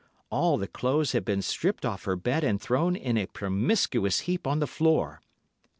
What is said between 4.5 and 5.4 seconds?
the floor.